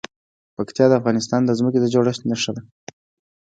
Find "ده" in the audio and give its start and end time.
2.55-2.61